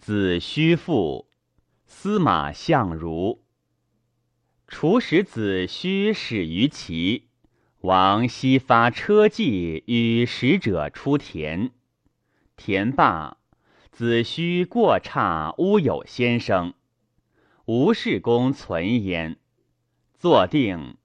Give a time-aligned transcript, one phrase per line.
[0.00, 1.28] 子虚父，
[1.84, 3.44] 司马相如。
[4.66, 7.28] 楚使子虚始于齐，
[7.82, 11.72] 王西发车骑与使者出田。
[12.56, 13.36] 田罢，
[13.92, 16.72] 子虚过岔乌有先生。
[17.66, 19.36] 吴世公存焉，
[20.18, 20.96] 坐定。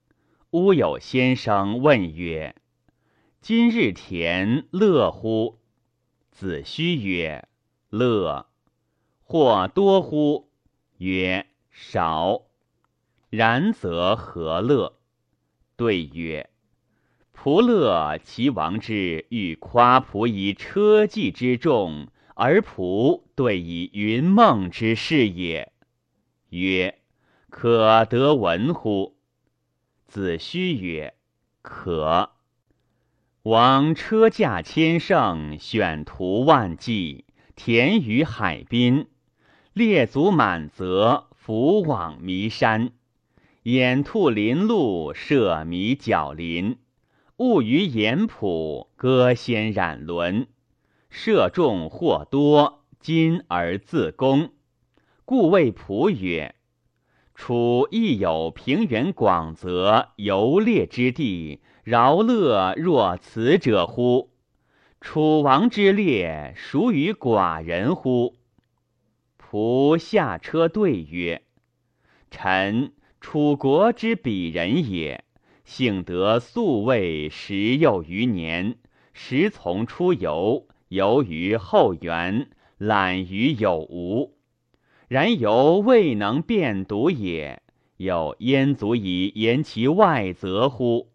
[0.52, 2.56] 乌有先生问曰
[3.44, 5.60] ：“今日田乐乎？”
[6.32, 7.46] 子虚曰
[7.92, 8.48] ：“乐。”
[9.28, 10.50] 或多乎？
[11.00, 12.44] 曰：“少。”
[13.30, 14.98] 然则何乐？
[15.76, 16.50] 对曰
[17.36, 25.74] ：“仆乐其王之欲夸仆以车骑之众，而仆对以云梦之事也。”
[26.50, 27.00] 曰
[27.50, 29.18] ：“可得闻乎？”
[30.08, 31.16] 子虚曰
[31.64, 32.30] ：“可。”
[33.44, 39.08] 王车驾千乘，选徒万骑，田于海滨，
[39.76, 42.94] 列足满泽，伏往弥山。
[43.64, 46.78] 掩兔林路，设迷角林，
[47.40, 50.48] 物于岩浦，歌先染轮。
[51.10, 54.52] 射众或多，今而自攻。
[55.26, 56.56] 故谓仆曰
[57.36, 64.30] ：“楚亦有平原广泽，游猎之地，饶乐若此者乎？
[65.02, 68.35] 楚王之猎，孰与寡人乎？”
[69.56, 71.44] 仆下车对曰
[72.30, 75.24] ：“臣。”楚国之鄙人也，
[75.64, 78.76] 幸得素位十又余年，
[79.14, 84.38] 时从出游，游于后园，览于有无。
[85.08, 87.64] 然犹未能辨读也，
[87.96, 91.14] 又焉足以言其外则乎？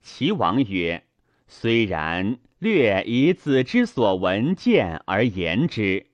[0.00, 1.04] 齐王曰
[1.46, 6.06] ：“虽然，略以子之所闻见而言之。”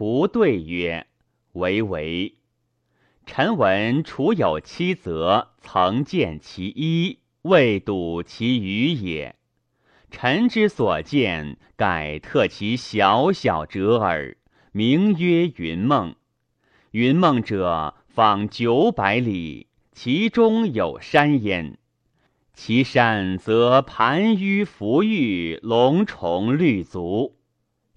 [0.00, 1.08] 仆对曰
[1.52, 2.34] ：“唯唯。”
[3.26, 9.36] 臣闻楚有七则，曾见其一，未睹其余也。
[10.10, 14.38] 臣之所见，盖特其小小者耳，
[14.72, 16.16] 名曰云梦。
[16.92, 21.76] 云梦者，方九百里，其中有山焉。
[22.54, 27.36] 其山则盘纡浮玉，龙虫绿足，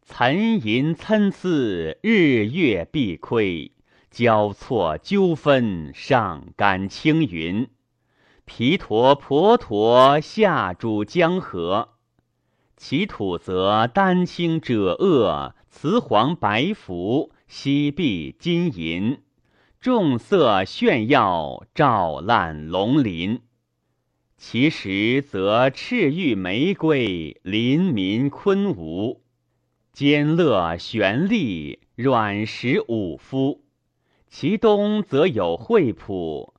[0.06, 3.72] 岑银参差，日月必亏。
[4.12, 7.69] 交错纠纷，上干青云；
[8.46, 11.90] 皮陀婆陀，下注江河。
[12.78, 19.22] 其土则丹青者恶，雌黄白浮，西壁金银，
[19.80, 23.42] 众色炫耀，照烂龙鳞。
[24.38, 29.22] 其实则赤玉玫瑰，林民昆吾，
[29.94, 33.62] 兼乐玄丽，软实五夫。
[34.28, 36.56] 其东则有惠浦，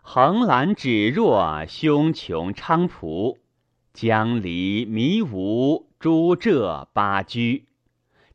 [0.00, 3.36] 横兰芷若，胸穷昌蒲，
[3.92, 7.66] 江离迷芜，诸浙八居。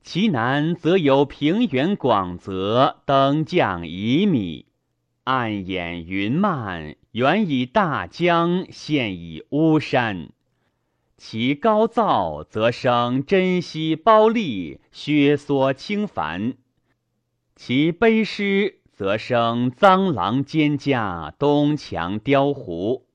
[0.03, 4.67] 其南则有平原广泽，登降夷米，
[5.23, 10.29] 暗掩云漫，远以大江，现以巫山。
[11.17, 16.55] 其高燥则生珍稀褒利，削缩轻繁。
[17.55, 23.07] 其卑湿则生臧螂蒹葭，东墙雕狐，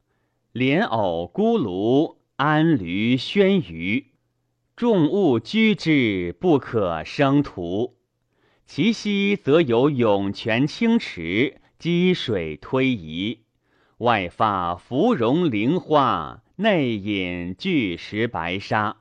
[0.53, 4.13] 莲藕孤庐，安驴轩鱼，
[4.75, 7.99] 众物居之，不可生徒。
[8.65, 13.41] 其西则有涌泉清池，积水推移，
[13.99, 18.99] 外发芙蓉菱花，内隐巨石白沙。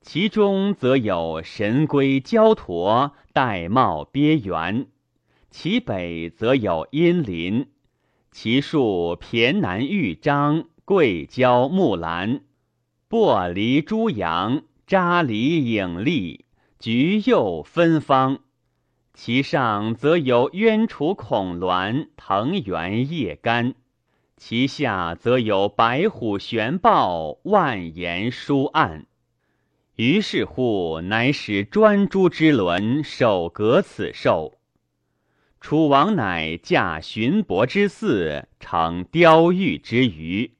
[0.00, 4.86] 其中则有神龟焦驼，玳瑁鳖猿；
[5.50, 7.66] 其北则有阴林，
[8.30, 12.40] 其树骈南玉章，桂椒木兰，
[13.08, 16.46] 薄梨朱杨，扎梨影丽，
[16.78, 18.38] 菊柚芬芳。
[19.12, 23.74] 其上则有鸢雏孔鸾，藤原叶干；
[24.36, 29.06] 其下则有白虎玄豹，万岩书案。
[29.96, 34.58] 于是乎，乃使专诸之伦守隔此兽。
[35.58, 40.52] 楚王乃驾寻伯之驷，乘雕玉之鱼，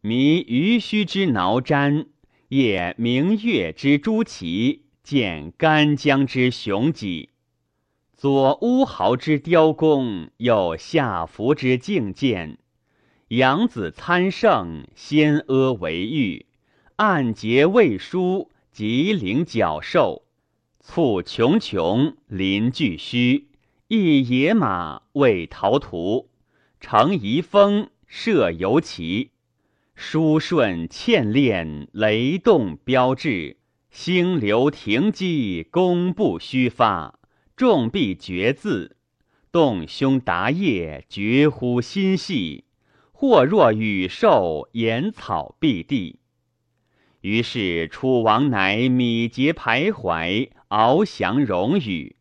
[0.00, 2.06] 迷鱼须之挠瞻，
[2.48, 7.30] 夜明月之朱旗，见干江之雄戟，
[8.16, 12.58] 左乌毫之雕弓，右下服之镜箭，
[13.36, 16.46] 扬子参圣，先阿为玉，
[16.96, 18.50] 按节未书。
[18.72, 20.24] 吉灵角兽，
[20.80, 23.46] 簇茕茕，临巨虚，
[23.86, 26.28] 一野马为陶图，
[26.80, 29.30] 乘遗风，射游骑。
[29.94, 33.58] 书顺欠练，雷动标志；
[33.90, 37.20] 星流停机，弓步虚发。
[37.54, 38.96] 众必绝字，
[39.52, 42.64] 动胸达叶，绝乎心细。
[43.16, 46.18] 或若羽兽，言草蔽地。
[47.20, 52.16] 于是楚王乃米节徘徊，翱翔荣羽，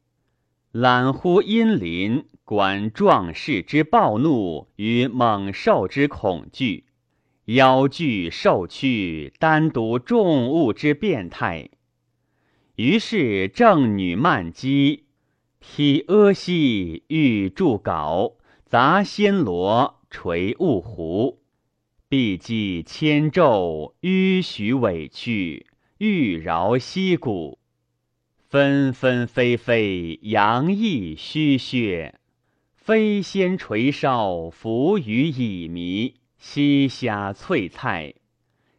[0.71, 6.85] 览乎阴林，观壮士之暴怒与猛兽之恐惧。
[7.45, 11.69] 妖惧兽躯，单独众物之变态。
[12.75, 15.05] 于是正女曼姬，
[15.59, 18.35] 披阿兮欲筑稿，
[18.65, 21.39] 杂仙罗垂雾湖，
[22.07, 25.65] 毕既千昼，迂徐委屈，
[25.97, 27.57] 欲饶溪谷。
[28.47, 32.19] 纷纷飞飞，扬溢虚血，
[32.75, 36.13] 飞仙垂梢，浮于蚁迷。
[36.37, 38.13] 西虾翠菜，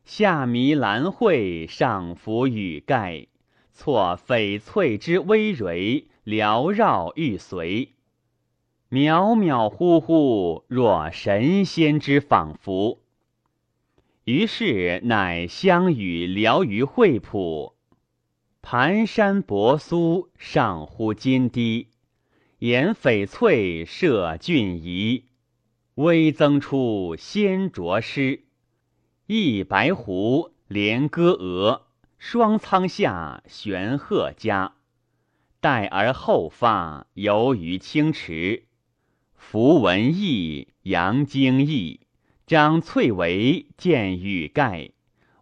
[0.04, 3.26] 下弥兰蕙，上浮雨盖。
[3.72, 7.93] 错翡翠之微蕤，缭绕欲随。
[8.94, 13.00] 渺渺乎乎，若神仙之仿佛。
[14.22, 17.74] 于是乃相与聊于惠浦，
[18.62, 21.88] 盘山泊苏，上乎金堤，
[22.60, 25.24] 沿翡翠设峻仪。
[25.96, 28.44] 微增出仙着诗，
[29.26, 34.76] 一白狐连歌鹅，双仓下玄鹤家。
[35.58, 38.66] 待而后发，游于清池。
[39.46, 42.00] 符文义，扬精义，
[42.44, 44.90] 张翠围，见羽盖。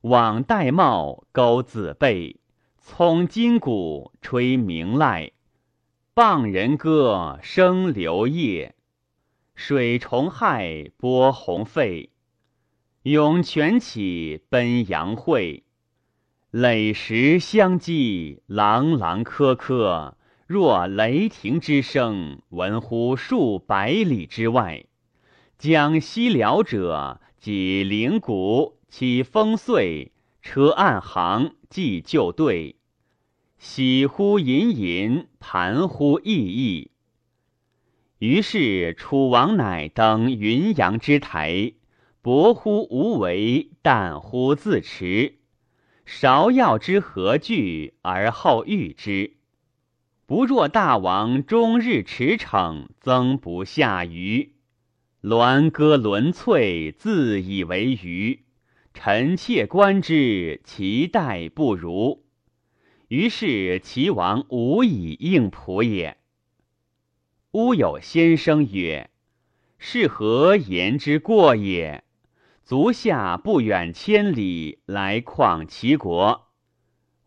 [0.03, 2.41] 往玳瑁，钩子背，
[2.77, 5.31] 葱金鼓，吹鸣籁。
[6.13, 8.75] 傍人歌，声流夜。
[9.55, 12.11] 水虫害，波鸿沸；
[13.05, 15.63] 涌泉起，奔阳会。
[16.51, 20.19] 垒石相击，朗朗科科，
[20.53, 24.85] 若雷霆之声，闻乎数百里之外。
[25.57, 30.13] 将西辽者，即灵谷，起风碎，
[30.43, 32.77] 车暗行，即就队。
[33.57, 36.91] 喜乎隐隐，盘乎熠熠。
[38.19, 41.73] 于是楚王乃登云阳之台，
[42.21, 45.39] 薄乎无为，淡乎自持。
[46.07, 49.39] 芍药之何惧，而后遇之。
[50.32, 54.55] 不若大王终日驰骋，增不下虞。
[55.20, 58.40] 鸾歌轮翠，自以为娱。
[58.94, 62.25] 臣妾观之，其待不如。
[63.08, 66.17] 于是齐王无以应仆也。
[67.50, 69.11] 乌有先生曰
[69.79, 72.05] ：“是何言之过也？
[72.64, 76.49] 足下不远千里来况齐国，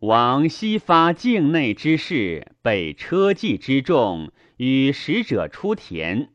[0.00, 6.28] 往西发境内之事，备车骑之众，与使者出田，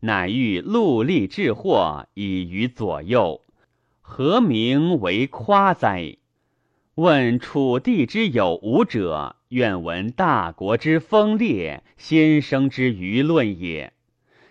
[0.00, 3.42] 乃欲戮力致祸，以于左右，
[4.00, 6.16] 何名为夸哉？
[6.94, 13.94] 问楚地之有无者？”愿闻大国之风烈，先生之舆论也。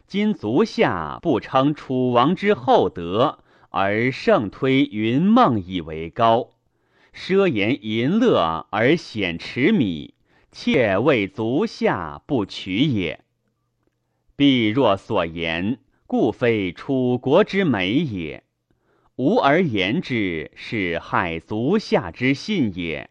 [0.07, 6.49] 今足下不称楚王之厚德，而盛推云梦以为高，
[7.19, 10.13] 奢言淫乐而显持米，
[10.51, 13.21] 妾为足下不取也。
[14.35, 18.43] 必若所言，故非楚国之美也。
[19.15, 23.09] 吾而言之，是害足下之信也。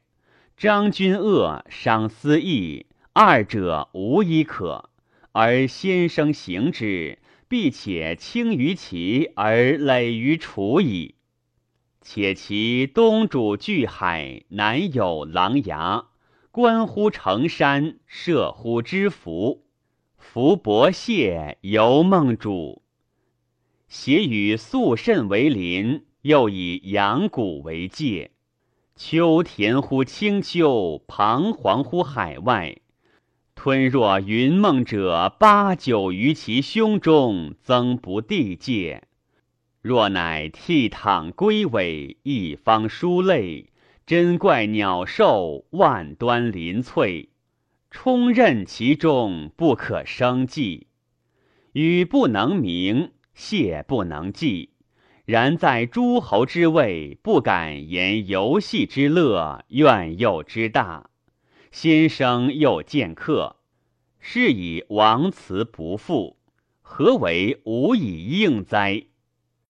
[0.57, 4.89] 张君恶，伤思义，二者无一可。
[5.33, 11.16] 而先生行之，必且轻于齐而累于楚矣。
[12.09, 16.05] 且其东主巨海，南有琅琊，
[16.53, 19.65] 观乎成山，射乎之福。
[20.17, 22.83] 夫伯谢，游梦主。
[23.89, 28.31] 携与肃慎为邻，又以阳谷为界。
[28.95, 32.77] 秋田乎青丘，彷徨乎海外。
[33.57, 39.09] 吞若云梦者，八九于其胸中，增不地界。
[39.87, 43.71] 若乃倜傥归尾，一方殊类，
[44.05, 47.29] 珍怪鸟兽，万端鳞翠，
[47.89, 50.89] 充任其中，不可生计。
[51.75, 54.71] 语不能明，谢不能记。
[55.25, 61.11] 然在诸侯之位，不敢言游戏之乐，怨诱之大。
[61.71, 63.59] 先生又见客，
[64.19, 66.39] 是以王辞不复，
[66.83, 69.05] 何为无以应哉？